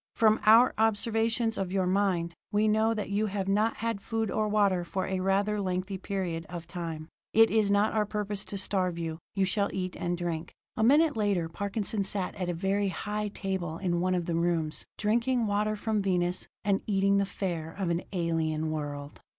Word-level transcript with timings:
"From 0.15 0.39
our 0.47 0.73
observations 0.79 1.59
of 1.59 1.71
your 1.71 1.85
mind, 1.85 2.33
we 2.51 2.67
know 2.67 2.95
that 2.95 3.11
you 3.11 3.27
have 3.27 3.47
not 3.47 3.77
had 3.77 4.01
food 4.01 4.31
or 4.31 4.47
water 4.47 4.83
for 4.83 5.05
a 5.05 5.19
rather 5.19 5.61
lengthy 5.61 5.99
period 5.99 6.43
of 6.49 6.65
time. 6.65 7.07
It 7.33 7.51
is 7.51 7.69
not 7.69 7.93
our 7.93 8.07
purpose 8.07 8.43
to 8.45 8.57
starve 8.57 8.97
you: 8.97 9.19
you 9.35 9.45
shall 9.45 9.69
eat 9.71 9.95
and 9.95 10.17
drink." 10.17 10.53
A 10.75 10.81
minute 10.83 11.15
later 11.15 11.47
Parkinson 11.47 12.03
sat 12.03 12.33
at 12.33 12.49
a 12.49 12.53
very 12.55 12.87
high 12.89 13.27
table 13.27 13.77
in 13.77 14.01
one 14.01 14.15
of 14.15 14.25
the 14.25 14.33
rooms, 14.33 14.85
drinking 14.97 15.45
water 15.45 15.75
from 15.75 16.01
Venus, 16.01 16.47
and 16.63 16.81
eating 16.87 17.17
the 17.19 17.25
fare 17.27 17.71
of 17.77 17.91
an 17.91 18.01
alien 18.11 18.71
world. 18.71 19.21